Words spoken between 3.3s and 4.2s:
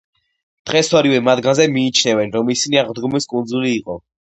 კუნძული იყო.